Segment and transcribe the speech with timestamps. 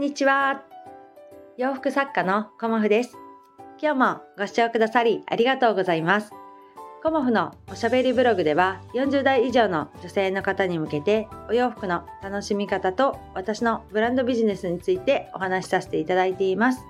[0.00, 0.62] んにちは。
[1.58, 3.18] 洋服作家のコモフです。
[3.78, 6.30] 今日もご視聴くださりありがとうございます。
[7.02, 16.80] コモフのおしゃべりブログでは40代以上の女性の方に向けてお洋服の楽しみ方と私のブランドビジネスについてお話しさせていただいています。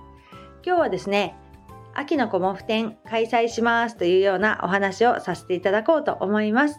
[0.64, 1.34] 今日はですね、
[1.94, 6.78] 秋のコモフ展開催しますというようなお話をさせていただこうと思います。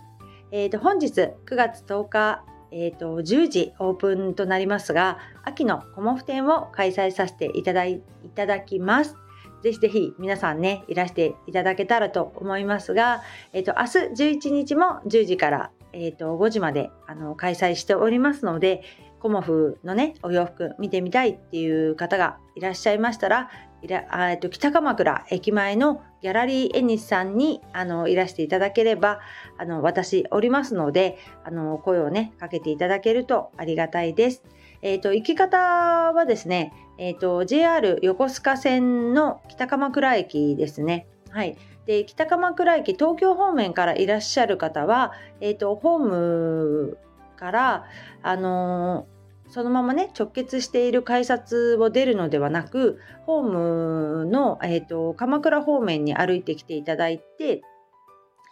[0.53, 8.01] えー、と本日9月10日えーと、10時オープンとなりますが秋のコモフ展を開催させていただい
[8.35, 9.17] ただきます。
[9.61, 13.21] ぜひぜひ皆さんねいらしていただけたらと思いますが、
[13.53, 18.81] えーと、明日11日も10時から、えーと、5時まであの開催しておりますので
[19.21, 23.49] コモフのねお洋服見てみたいっていう方がいらっしゃいましたら
[23.81, 29.19] いらあと北鎌倉駅前のギャラリーエニスさんにあのいらしていただければ
[29.57, 34.43] あの私おりますのであの声をねかけていただけるとありがたいです。
[34.83, 41.07] えーと、行き方はですね、えーと、JR 横須賀線の北鎌倉駅ですね。
[41.29, 46.97] はい、で北鎌倉駅東京方面からいらっしゃる方は、えーと、とホーム
[47.41, 47.85] から、
[48.21, 49.07] あの
[49.49, 57.63] そのままね直結している改札を出るのではなくホームの、えーと、鎌倉方面に歩いてきていただいて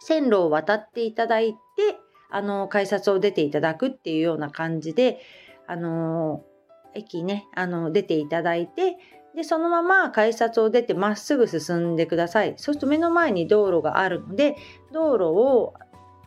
[0.00, 1.58] 線路を渡っていただいて
[2.30, 5.20] あの改札を出ていただくっていうような感じで
[5.66, 6.42] あの
[6.94, 8.98] 駅ねあの出ていただいて
[9.34, 12.54] でそのまま改札を出てまっすぐ進んでください。
[12.56, 14.56] そうすると目の前に道路があるので
[14.92, 15.74] 道路を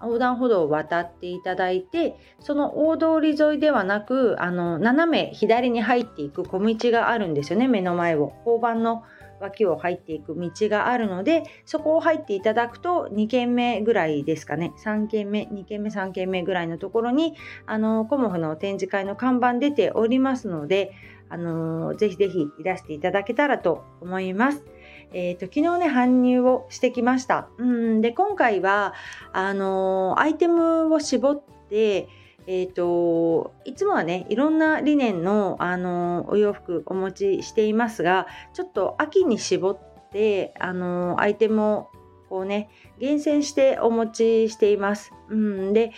[0.04, 9.04] 横断歩道を渡っていただいてその大通り沿いではなくあの斜め左に入っていく小道があるんですよね目の前を交番の
[9.40, 20.94] 脇を入っていく道があるのでそこを入っていただくと2軒目ぐらいですかね3軒目2軒目3軒目ぐらいのところにあのコモフの展示会の看板出ておりますので
[21.30, 24.64] あのぜひぜひいらしていただけたらと思います。
[25.12, 27.50] えーと、昨日ね搬入をしてきました。
[27.58, 28.94] うんで今回は
[29.32, 32.08] あのー、アイテムを絞って、
[32.48, 39.80] えーと、いつもはねいろんな理念の、あのー、お洋服お持ちしていますがちょっと秋に絞っ
[40.12, 41.90] て、あのアイテムを
[42.30, 42.70] こうね
[43.00, 45.14] 厳選してお持ちしています。
[45.30, 45.92] うんで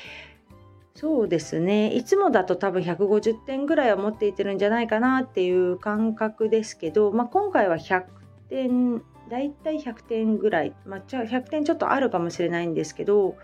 [0.96, 8.06] そうですねいつもだと多分150点ぐらいは持っていてるんじゃないかなっていう感覚ですけど、まあ、今回は100
[8.50, 13.36] 点大体100点ぐらい、まあ、100点ちょっとあるかもしれないんですけど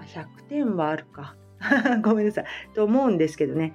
[0.00, 1.36] 100点はあるか。
[2.02, 2.44] ごめんなさい。
[2.74, 3.72] と思うんですけどね。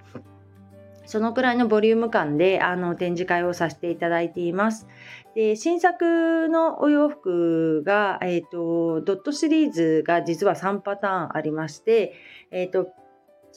[1.06, 4.88] そのくらいのボリューム感であの展示会をさせていただいています。
[5.36, 12.14] で新作のお洋服が、えーと、ドットシリーズが実は3パターンありまして、
[12.52, 12.90] えーと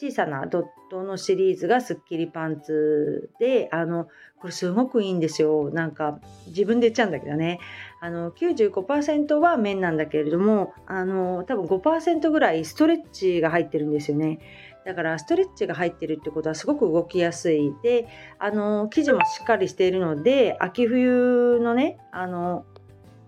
[0.01, 4.09] 小さなドットのシリーズがスッキリパンツであの
[4.41, 5.71] これすごくいいんですよ。
[5.71, 7.61] なんか自分で言っちゃうんだけどね。
[8.01, 14.39] あの95%は綿なんだけれどもあの多分5%ぐらいストレッチが入ってるんですよね。
[14.87, 17.75] だからストレッチが入ってるってことはすごく動きやすい。
[17.83, 18.09] で
[18.39, 22.65] あの生地もしっかりしているので秋冬のねあの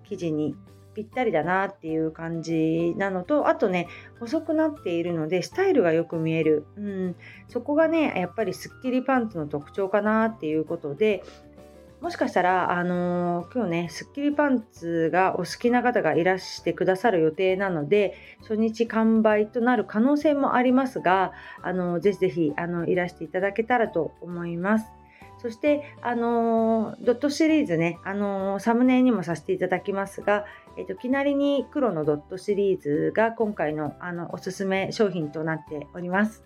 [0.08, 0.56] 生地に
[0.94, 3.88] ぴったりだなっていう感じなのとあとね
[4.20, 7.16] 細くなっているのでスタイルがよく見える、うん、
[7.48, 11.24] そこがねやっぱりスッキリパンツの特徴かなっていうことで
[12.02, 21.30] もしかしたら、あのー、今日ね、スッキリパンツがお好きな方がいらしてくださる予定なので、初日完売となる可能性もありますが、
[21.62, 24.86] あのー、ぜひぜひ、あの、いらしていただけたらと思います。
[25.42, 30.44] そして、あの、ドットシリーズね、あのサムネにもさせていただきますが、
[30.76, 36.44] えっ、と、きなりに黒のドットシリーズが今回のあのおすすめ商品となっております。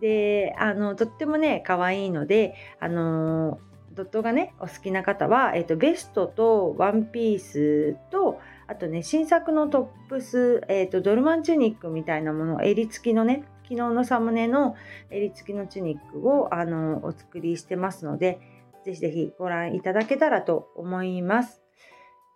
[0.00, 3.58] で、あの、とってもね、可愛いので、あの
[3.92, 14.76] ドットがね、お好きな方は、えっ、と、ベストとワンピースと、あとね、新作のトップス、えっ、と、ドルマンチュニックみたいなもの、襟付きのね、昨日のサムネの
[15.10, 18.40] 襟付きのチュニックを、あの、お作りしてますので、
[18.84, 21.62] ぜひぜひご覧いただけたらと思います。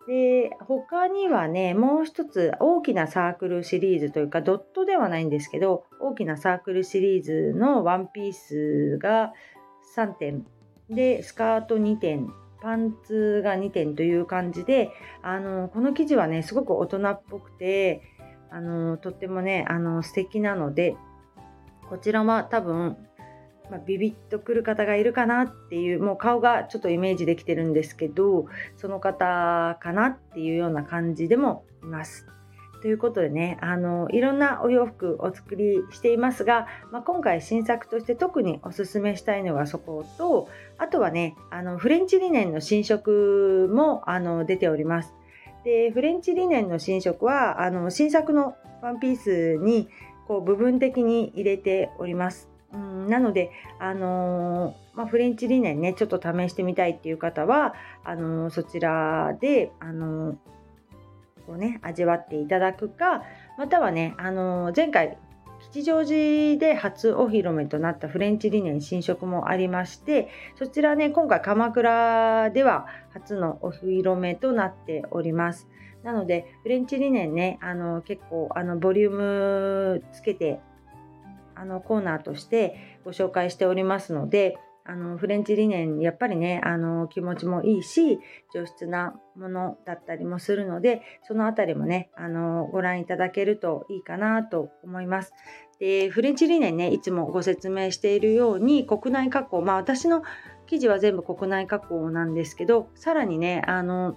[0.06, 9.32] で他にはねもう一つ大きなサークルシリーズというかドットではないんですけど大きなサークルシリーズのワンピースが
[9.96, 10.44] 3点
[10.90, 14.90] でスカート2点パンツが2点という感じで
[15.22, 18.02] あのこの生地はねすごく大人っぽくて
[18.50, 20.96] あのとってもねあの素敵なので
[21.88, 22.96] こちらは多分
[23.70, 28.46] まあ、ビビッとくる方がいるかなっていうもう顔がちょっとイメージできてるんですけど
[28.76, 32.26] その方かなっていうような感じでもいます。
[32.82, 45.14] ということでねあのいろんなお洋服お作りしていますが、まあ、今回新作として特におすすめしたいのがそことあとはねあのフレンチリネンの新色もあの出ております。
[45.64, 49.88] でフレンチリネンの新色はあの新作のワンピースに
[50.32, 52.48] こう部分的に入れております。
[52.72, 60.36] うん、なので、あのー、まあ、フレンチリネンねちょっと試してみたいっていう方はあのー、そちらで、あのー、
[61.46, 63.24] こうね味わっていただくか
[63.58, 65.18] またはね、あの前回
[65.70, 75.68] 吉祥寺で初お披露目となったフレンチリネン新色もありましてそちらね今回鎌倉では初のお披露目となっております
[76.04, 80.60] なのでフレンチリネンねあの結構あのボリュームつけて
[81.54, 88.18] あのコーナーとしてご紹介しておりますのであのフレンチリネンやっぱりねあの気持ちもいいし
[88.52, 95.32] 上質なものだったりもするのでそのあたりもねあのご覧いただけるといいかなと思います。
[95.78, 100.22] でフレンチリネンねいつもご説明しているように国内加工まあ私の
[100.66, 104.16] 生地は全部国内加工なんですけどさらにねあの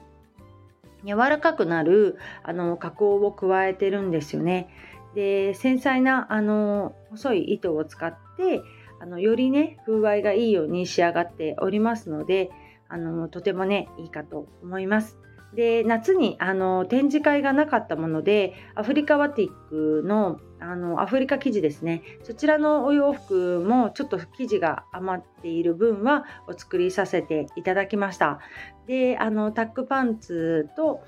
[1.06, 4.70] 柔らかくなるあの加工を加えてるんですよね。
[5.14, 8.62] で繊細なあの細い糸を使って
[9.00, 12.50] あのよりね風合いがいいように仕上がっておりますので
[12.90, 15.18] あのとてもねいいかと思います。
[15.56, 28.40] で夏にあの展示会がなかったものでアフリカワティックのあのアフリカ生地ですねそちらのお洋服もちょっと生地が余っている分はお作りさせていただきました
[28.88, 31.04] であのタックパンツと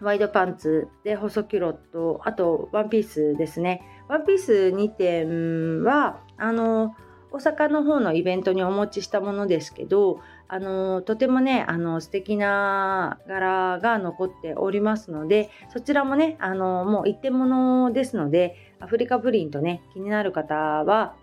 [0.00, 3.82] ワイドパンツで細キロットあとワンピースですね。
[4.08, 6.94] ワンピース2点はあの
[7.32, 21.14] 大阪の方のイベントにお持ちしたものですけどあのとてもねあの素敵な柄が残っておりますのでそちらもねあのもう一点物ですのでアフリカプリントね気になる方は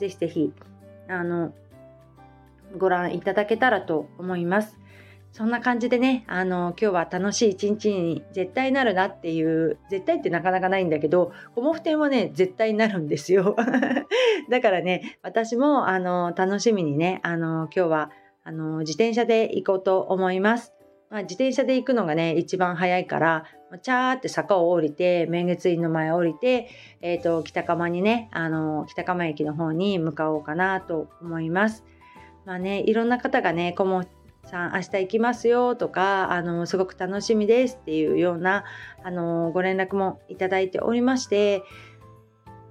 [0.00, 0.52] ぜひぜひ
[1.08, 1.52] あの
[2.76, 4.78] ご覧いただけたらと思います。
[5.32, 13.56] そんな感じでね、あの、今日は楽しい一日に絶対なるなっていう、絶対ってなかなかないんだけど、コモフ展はね、絶対になるんですよ。
[14.50, 18.10] だからね、私も、あの、楽しみにね、あの、今日は、
[18.44, 20.74] あの、自転車で行こうと思います。
[21.08, 23.44] まあ、自転車で行くのがね、一番早いから、
[23.80, 26.68] チャーって坂を降りて、明月院の前を降りて、
[27.00, 31.84] えっ、ー、と、北釜にね、あの、北釜駅の方に向かおうかなと思います。
[32.44, 34.04] まあね、いろんな方がね、コモ
[34.44, 38.64] さん明日行きますよとかあのすごく楽しみですっていうような
[39.02, 41.62] あのご連絡もいただいておりまして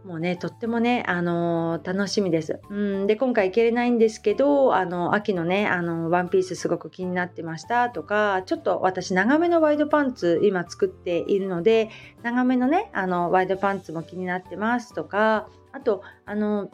[0.06, 2.60] もうねとってもねあの楽しみです。
[2.70, 11.90] うんで今回行けれないんですけどあの秋のねあのワンピースすごく気になってましたとかちょっと私長めのワイドパンツ今作っているので
[12.24, 16.72] 長めのねあのワイドパンツも気になってますとかあとあの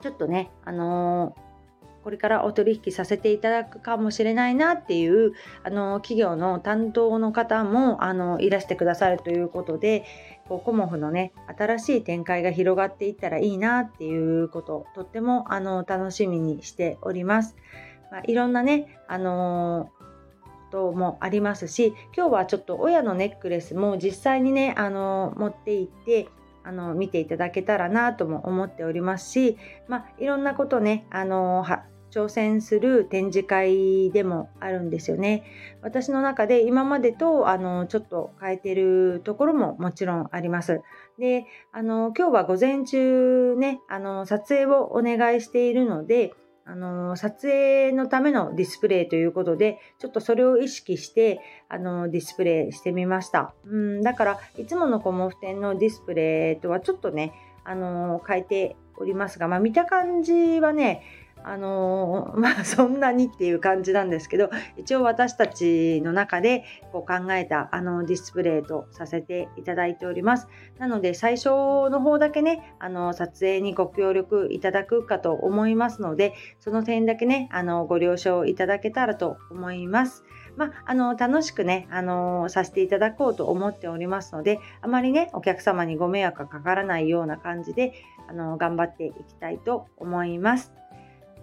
[0.00, 1.34] ちょっとねあの
[2.08, 10.06] これからお取引させていただくかもしれないなっていうあの企業の担当の方もあのいらしてくださるということで
[10.48, 17.56] こうコモフのね新しい展開が広がっていったらいいなっていうこととってもあの楽しみにしております。
[18.10, 20.06] まあ、いろんなねあのこ
[20.70, 26.28] ともありますし今日はちょっと親のネックレスも実際にねあの持って行って
[26.68, 29.56] あの見ていただけたらなとも思っておりますし、
[29.88, 31.64] まあ、いろんなことねあの
[32.10, 35.44] 挑戦する展示会でもあるんですよね。
[35.82, 40.80] 私の中で今までとあのちょっと変えてるところももちろんあります。
[41.18, 46.32] で、あの今日は午前中ね、あの撮影をお願いしているので、
[46.64, 53.54] あの撮影のためのディスプレイということで、ちょっとそれを意識してあのディスプレイしてみました。
[53.64, 57.32] うん、だからいつものコモフ展のディスプレイとはちょっとね、
[57.64, 61.02] あの変えておりますが、まあ、見た感じはね、
[61.44, 80.24] あのー、まあそんなにっていう感じなんですけど一応私たちの中でこう考えたあのディスプレイとさせていただいておりますなので最初の方だけねあの撮影にご協力いただくかと思いますのでその点だけねあのご了承いただけたらと思います
[80.58, 87.92] まあ、あの楽しくね、あのさせていただこうと思っておりますのであまりねお客様にご迷惑がかからないような感じで
[88.28, 90.72] あの頑張っていきたいと思います。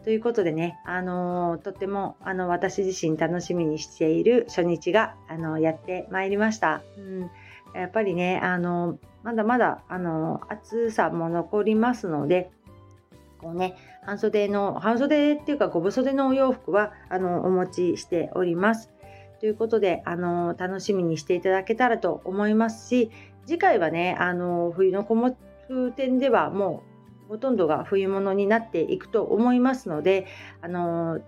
[0.06, 6.84] ということでね、あのー、とってもあの私自身楽しみにしている初日があのやってまいりました。
[6.96, 7.32] うん、
[7.74, 12.52] やっぱりね、あのまだまだあの暑さも残りますので、
[13.40, 18.92] こうね、半袖の、半袖っていうか、ご無袖のお洋服はあのお持ちしております。
[19.40, 23.10] ということで、あの楽しみにしていただけたらと思いますし
[23.48, 25.36] 次回はね、あの冬の小物
[25.96, 26.95] 店ではもう
[27.28, 30.28] ほとんどが冬物になっていくと思いますので、
[30.62, 31.20] あの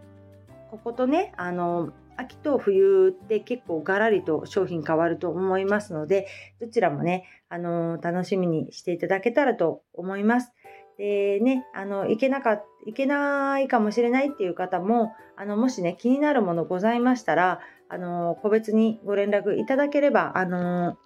[0.71, 6.27] こことね、あの秋と冬って結構ガラリと商品変わると思いますので、
[6.59, 10.51] どちらもね、あの楽しみにしていただけたらと思います。
[10.97, 20.97] でね、あの、いけなか、いけないかもしれないっていう方も、あの、もしね、気になるものございましたら、あの、個別にご連絡いただければ、あの、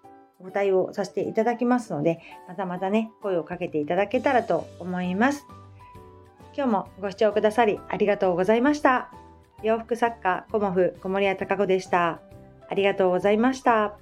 [0.44, 5.46] ご対応させていただきますので、またまたね、声をかけていただけたらと思います。
[6.54, 9.12] 今日もご視聴くださりありがとうございました。
[9.64, 12.20] 洋服作家、コモフ、小森屋隆子でした。
[12.70, 13.98] ありがとうございました。